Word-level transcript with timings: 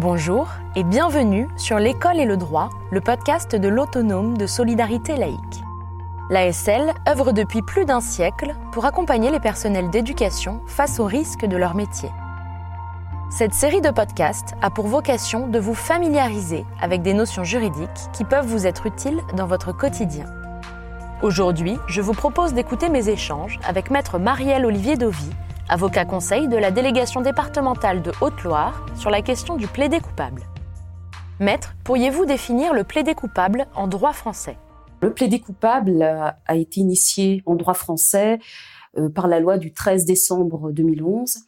Bonjour 0.00 0.46
et 0.76 0.84
bienvenue 0.84 1.48
sur 1.56 1.80
L'école 1.80 2.20
et 2.20 2.24
le 2.24 2.36
droit, 2.36 2.70
le 2.92 3.00
podcast 3.00 3.56
de 3.56 3.66
l'autonome 3.66 4.38
de 4.38 4.46
solidarité 4.46 5.16
laïque. 5.16 5.64
L'ASL 6.30 6.94
œuvre 7.08 7.32
depuis 7.32 7.62
plus 7.62 7.84
d'un 7.84 8.00
siècle 8.00 8.54
pour 8.70 8.84
accompagner 8.84 9.32
les 9.32 9.40
personnels 9.40 9.90
d'éducation 9.90 10.60
face 10.68 11.00
aux 11.00 11.04
risques 11.04 11.46
de 11.46 11.56
leur 11.56 11.74
métier. 11.74 12.10
Cette 13.28 13.54
série 13.54 13.80
de 13.80 13.90
podcasts 13.90 14.54
a 14.62 14.70
pour 14.70 14.86
vocation 14.86 15.48
de 15.48 15.58
vous 15.58 15.74
familiariser 15.74 16.64
avec 16.80 17.02
des 17.02 17.12
notions 17.12 17.42
juridiques 17.42 17.88
qui 18.12 18.22
peuvent 18.22 18.46
vous 18.46 18.68
être 18.68 18.86
utiles 18.86 19.20
dans 19.36 19.48
votre 19.48 19.72
quotidien. 19.72 20.26
Aujourd'hui, 21.22 21.76
je 21.88 22.02
vous 22.02 22.14
propose 22.14 22.54
d'écouter 22.54 22.88
mes 22.88 23.08
échanges 23.08 23.58
avec 23.66 23.90
maître 23.90 24.20
Marielle 24.20 24.64
Olivier 24.64 24.94
Dovy, 24.94 25.30
avocat 25.68 26.06
conseil 26.06 26.48
de 26.48 26.56
la 26.56 26.70
délégation 26.70 27.20
départementale 27.20 28.02
de 28.02 28.12
Haute-Loire 28.20 28.86
sur 28.96 29.10
la 29.10 29.20
question 29.20 29.56
du 29.56 29.66
plaidé 29.66 30.00
coupable. 30.00 30.42
Maître, 31.40 31.74
pourriez-vous 31.84 32.24
définir 32.24 32.72
le 32.72 32.84
plaidé 32.84 33.14
coupable 33.14 33.66
en 33.74 33.86
droit 33.86 34.12
français? 34.12 34.56
Le 35.02 35.12
plaidé 35.12 35.40
coupable 35.40 36.02
a 36.02 36.56
été 36.56 36.80
initié 36.80 37.42
en 37.46 37.54
droit 37.54 37.74
français 37.74 38.38
euh, 38.96 39.08
par 39.08 39.28
la 39.28 39.40
loi 39.40 39.58
du 39.58 39.72
13 39.72 40.04
décembre 40.04 40.72
2011 40.72 41.38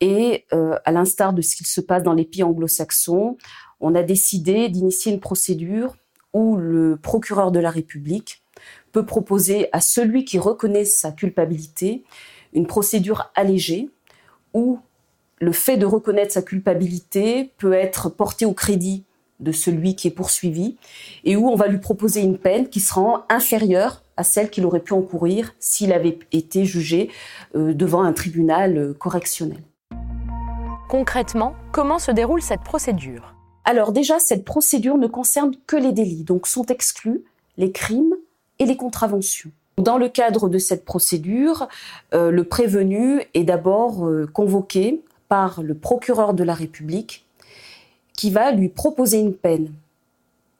et 0.00 0.46
euh, 0.52 0.76
à 0.84 0.92
l'instar 0.92 1.32
de 1.34 1.42
ce 1.42 1.54
qu'il 1.54 1.66
se 1.66 1.80
passe 1.80 2.02
dans 2.02 2.14
les 2.14 2.24
pays 2.24 2.42
anglo-saxons, 2.42 3.36
on 3.80 3.94
a 3.94 4.02
décidé 4.02 4.68
d'initier 4.70 5.12
une 5.12 5.20
procédure 5.20 5.96
où 6.32 6.56
le 6.56 6.96
procureur 6.96 7.52
de 7.52 7.60
la 7.60 7.70
République 7.70 8.42
peut 8.92 9.04
proposer 9.04 9.68
à 9.72 9.80
celui 9.80 10.24
qui 10.24 10.38
reconnaît 10.38 10.84
sa 10.84 11.12
culpabilité 11.12 12.04
une 12.52 12.66
procédure 12.66 13.30
allégée 13.34 13.90
où 14.54 14.78
le 15.38 15.52
fait 15.52 15.76
de 15.76 15.86
reconnaître 15.86 16.32
sa 16.32 16.42
culpabilité 16.42 17.52
peut 17.58 17.72
être 17.72 18.10
porté 18.10 18.44
au 18.44 18.52
crédit 18.52 19.04
de 19.40 19.52
celui 19.52 19.96
qui 19.96 20.08
est 20.08 20.12
poursuivi 20.12 20.76
et 21.24 21.36
où 21.36 21.48
on 21.48 21.56
va 21.56 21.66
lui 21.66 21.78
proposer 21.78 22.20
une 22.20 22.38
peine 22.38 22.68
qui 22.68 22.80
sera 22.80 23.26
inférieure 23.30 24.02
à 24.16 24.22
celle 24.22 24.50
qu'il 24.50 24.66
aurait 24.66 24.80
pu 24.80 24.92
encourir 24.92 25.54
s'il 25.58 25.92
avait 25.92 26.18
été 26.30 26.66
jugé 26.66 27.10
euh, 27.54 27.72
devant 27.72 28.02
un 28.02 28.12
tribunal 28.12 28.76
euh, 28.76 28.92
correctionnel. 28.92 29.62
Concrètement, 30.90 31.54
comment 31.72 31.98
se 31.98 32.10
déroule 32.10 32.42
cette 32.42 32.62
procédure? 32.62 33.34
Alors 33.64 33.92
déjà, 33.92 34.18
cette 34.18 34.44
procédure 34.44 34.98
ne 34.98 35.06
concerne 35.06 35.52
que 35.66 35.76
les 35.76 35.92
délits, 35.92 36.24
donc 36.24 36.46
sont 36.46 36.66
exclus 36.66 37.24
les 37.56 37.72
crimes 37.72 38.14
et 38.58 38.66
les 38.66 38.76
contraventions. 38.76 39.52
Dans 39.78 39.98
le 39.98 40.08
cadre 40.08 40.48
de 40.48 40.58
cette 40.58 40.84
procédure, 40.84 41.68
euh, 42.12 42.30
le 42.30 42.44
prévenu 42.44 43.22
est 43.34 43.44
d'abord 43.44 44.06
euh, 44.06 44.26
convoqué 44.26 45.00
par 45.28 45.62
le 45.62 45.74
procureur 45.74 46.34
de 46.34 46.44
la 46.44 46.54
République 46.54 47.24
qui 48.14 48.30
va 48.30 48.52
lui 48.52 48.68
proposer 48.68 49.18
une 49.18 49.34
peine. 49.34 49.72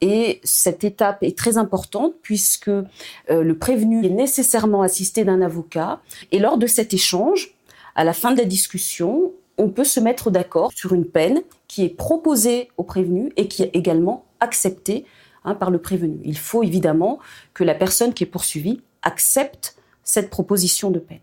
Et 0.00 0.40
cette 0.42 0.82
étape 0.82 1.22
est 1.22 1.36
très 1.36 1.58
importante 1.58 2.14
puisque 2.22 2.68
euh, 2.68 2.82
le 3.28 3.56
prévenu 3.56 4.04
est 4.04 4.10
nécessairement 4.10 4.82
assisté 4.82 5.24
d'un 5.24 5.42
avocat. 5.42 6.00
Et 6.32 6.38
lors 6.38 6.58
de 6.58 6.66
cet 6.66 6.94
échange, 6.94 7.54
à 7.94 8.04
la 8.04 8.12
fin 8.12 8.32
de 8.32 8.38
la 8.38 8.44
discussion, 8.44 9.32
on 9.58 9.68
peut 9.68 9.84
se 9.84 10.00
mettre 10.00 10.30
d'accord 10.30 10.72
sur 10.74 10.92
une 10.92 11.04
peine 11.04 11.42
qui 11.68 11.84
est 11.84 11.94
proposée 11.94 12.68
au 12.78 12.82
prévenu 12.82 13.32
et 13.36 13.48
qui 13.48 13.62
est 13.62 13.70
également 13.74 14.24
acceptée 14.40 15.04
hein, 15.44 15.54
par 15.54 15.70
le 15.70 15.78
prévenu. 15.78 16.18
Il 16.24 16.38
faut 16.38 16.62
évidemment 16.62 17.18
que 17.54 17.62
la 17.62 17.74
personne 17.74 18.12
qui 18.12 18.24
est 18.24 18.26
poursuivie 18.26 18.80
accepte 19.02 19.76
cette 20.04 20.30
proposition 20.30 20.90
de 20.90 20.98
peine. 20.98 21.20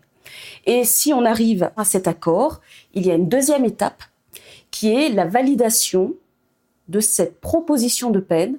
Et 0.66 0.84
si 0.84 1.12
on 1.12 1.24
arrive 1.24 1.70
à 1.76 1.84
cet 1.84 2.08
accord, 2.08 2.60
il 2.94 3.06
y 3.06 3.10
a 3.10 3.14
une 3.14 3.28
deuxième 3.28 3.64
étape 3.64 4.02
qui 4.70 4.92
est 4.92 5.08
la 5.08 5.26
validation 5.26 6.14
de 6.88 7.00
cette 7.00 7.40
proposition 7.40 8.10
de 8.10 8.20
peine 8.20 8.58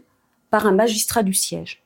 par 0.49 0.65
un 0.65 0.73
magistrat 0.73 1.23
du 1.23 1.33
siège, 1.33 1.81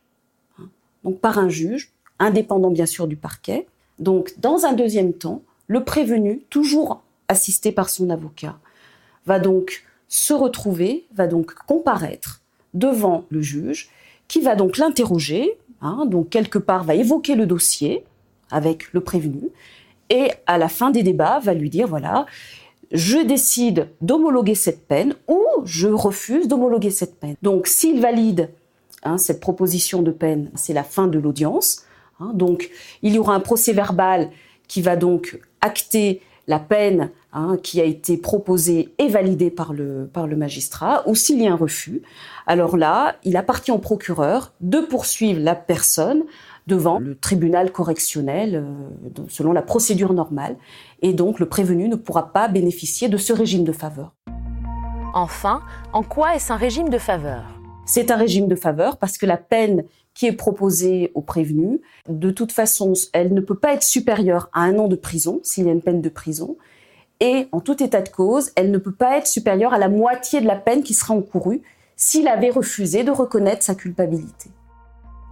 donc 1.04 1.20
par 1.20 1.38
un 1.38 1.50
juge, 1.50 1.92
indépendant 2.20 2.72
bien 2.72 2.86
sûr 2.86 3.08
du 3.08 3.16
parquet. 3.16 3.68
Donc 4.00 4.34
dans 4.38 4.66
un 4.66 4.74
deuxième 4.74 5.14
temps, 5.14 5.42
le 5.68 5.84
prévenu, 5.84 6.42
toujours 6.50 7.04
assisté 7.28 7.72
par 7.72 7.90
son 7.90 8.10
avocat, 8.10 8.58
va 9.26 9.40
donc 9.40 9.84
se 10.08 10.34
retrouver, 10.34 11.06
va 11.14 11.28
donc 11.28 11.54
comparaître 11.54 12.42
devant 12.74 13.26
le 13.30 13.42
juge, 13.42 13.90
qui 14.28 14.42
va 14.42 14.56
donc 14.56 14.78
l'interroger 14.78 15.58
Hein, 15.82 16.06
donc 16.06 16.30
quelque 16.30 16.58
part 16.58 16.84
va 16.84 16.96
évoquer 16.96 17.36
le 17.36 17.46
dossier 17.46 18.04
avec 18.50 18.94
le 18.94 19.02
prévenu 19.02 19.50
et 20.10 20.32
à 20.46 20.58
la 20.58 20.70
fin 20.70 20.92
des 20.92 21.04
débats 21.04 21.40
va 21.40 21.54
lui 21.54 21.70
dire 21.70 21.88
voilà, 21.88 22.26
je 22.92 23.18
décide 23.18 23.90
d'homologuer 24.02 24.56
cette 24.56 24.88
peine 24.88 25.16
ou 25.28 25.44
je 25.64 25.88
refuse 25.88 26.48
d'homologuer 26.48 26.92
cette 26.92 27.20
peine. 27.20 27.36
Donc 27.42 27.68
s'il 27.68 28.00
valide 28.00 28.50
hein, 29.04 29.18
cette 29.18 29.40
proposition 29.40 30.02
de 30.02 30.12
peine, 30.12 30.52
c'est 30.56 30.74
la 30.74 30.84
fin 30.84 31.08
de 31.08 31.20
l'audience. 31.20 31.84
Hein, 32.20 32.32
donc 32.34 32.70
il 33.02 33.14
y 33.14 33.20
aura 33.20 33.36
un 33.36 33.40
procès 33.40 33.74
verbal 33.74 34.32
qui 34.68 34.82
va 34.82 34.96
donc 34.96 35.40
acter 35.62 36.22
la 36.48 36.60
peine 36.60 37.10
hein, 37.34 37.58
qui 37.62 37.82
a 37.82 37.84
été 37.84 38.18
proposée 38.18 38.94
et 38.98 39.08
validée 39.08 39.52
par 39.52 39.74
le, 39.74 40.10
magistrat, 40.36 41.04
ou 41.08 41.16
s'il 41.16 41.42
y 41.42 41.48
a 41.48 41.52
un 41.52 41.56
refus, 41.56 42.02
alors 42.48 42.78
là, 42.78 43.16
il 43.24 43.38
appartient 43.38 43.72
au 43.72 43.78
procureur 43.78 44.54
de 44.62 44.80
poursuivre 44.80 45.42
la 45.42 45.56
personne 45.56 46.24
devant 46.68 46.98
le 46.98 47.16
tribunal 47.16 47.72
correctionnel 47.72 48.56
euh, 48.56 49.24
selon 49.30 49.54
la 49.54 49.62
procédure 49.62 50.14
normale, 50.14 50.58
et 51.02 51.14
donc 51.14 51.40
le 51.40 51.48
prévenu 51.48 51.88
ne 51.88 51.96
pourra 51.96 52.34
pas 52.34 52.48
bénéficier 52.48 53.08
de 53.08 53.18
ce 53.18 53.34
régime 53.34 53.64
de 53.64 53.72
faveur. 53.72 54.14
Enfin, 55.14 55.62
en 55.94 56.04
quoi 56.04 56.36
est-ce 56.36 56.52
un 56.52 56.58
régime 56.58 56.90
de 56.90 56.98
faveur? 56.98 57.44
C'est 57.86 58.12
un 58.12 58.16
régime 58.16 58.48
de 58.48 58.56
faveur 58.56 58.98
parce 58.98 59.18
que 59.18 59.26
la 59.26 59.38
peine 59.38 59.84
qui 60.14 60.26
est 60.26 60.32
proposée 60.32 61.12
au 61.14 61.22
prévenu, 61.22 61.82
de 62.10 62.32
toute 62.32 62.52
façon, 62.52 62.94
elle 63.14 63.34
ne 63.34 63.42
peut 63.42 63.58
pas 63.58 63.74
être 63.74 63.84
supérieure 63.84 64.50
à 64.54 64.62
un 64.62 64.80
an 64.80 64.88
de 64.88 64.96
prison 64.96 65.40
s'il 65.44 65.66
y 65.66 65.70
a 65.70 65.74
une 65.74 65.82
peine 65.82 66.02
de 66.02 66.10
prison. 66.10 66.58
Et 67.20 67.48
en 67.52 67.60
tout 67.60 67.82
état 67.84 68.02
de 68.02 68.10
cause, 68.10 68.52
elle 68.56 68.72
ne 68.72 68.78
peut 68.78 68.94
pas 68.94 69.18
être 69.18 69.28
supérieure 69.28 69.74
à 69.74 69.78
la 69.78 69.90
moitié 69.90 70.42
de 70.42 70.48
la 70.48 70.56
peine 70.56 70.84
qui 70.84 70.94
sera 70.94 71.14
encourue 71.14 71.62
s'il 71.96 72.28
avait 72.28 72.50
refusé 72.50 73.04
de 73.04 73.12
reconnaître 73.12 73.64
sa 73.64 73.76
culpabilité. 73.76 74.50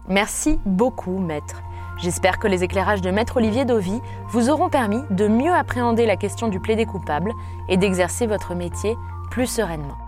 Merci 0.07 0.59
beaucoup, 0.65 1.17
maître. 1.17 1.61
J'espère 2.01 2.39
que 2.39 2.47
les 2.47 2.63
éclairages 2.63 3.01
de 3.01 3.11
maître 3.11 3.37
Olivier 3.37 3.65
Dovy 3.65 3.99
vous 4.29 4.49
auront 4.49 4.69
permis 4.69 5.01
de 5.11 5.27
mieux 5.27 5.51
appréhender 5.51 6.05
la 6.05 6.17
question 6.17 6.47
du 6.47 6.59
plaidé 6.59 6.85
coupable 6.85 7.31
et 7.69 7.77
d'exercer 7.77 8.27
votre 8.27 8.55
métier 8.55 8.95
plus 9.29 9.47
sereinement. 9.47 10.02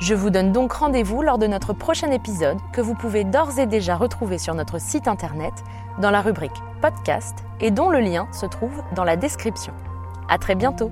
Je 0.00 0.14
vous 0.14 0.30
donne 0.30 0.50
donc 0.50 0.72
rendez-vous 0.72 1.20
lors 1.20 1.36
de 1.36 1.46
notre 1.46 1.74
prochain 1.74 2.10
épisode 2.10 2.56
que 2.72 2.80
vous 2.80 2.94
pouvez 2.94 3.24
d'ores 3.24 3.58
et 3.58 3.66
déjà 3.66 3.96
retrouver 3.96 4.38
sur 4.38 4.54
notre 4.54 4.80
site 4.80 5.06
internet 5.08 5.52
dans 6.00 6.10
la 6.10 6.22
rubrique 6.22 6.62
podcast 6.80 7.44
et 7.60 7.70
dont 7.70 7.90
le 7.90 8.00
lien 8.00 8.26
se 8.32 8.46
trouve 8.46 8.82
dans 8.94 9.04
la 9.04 9.16
description. 9.16 9.74
À 10.26 10.38
très 10.38 10.54
bientôt! 10.54 10.90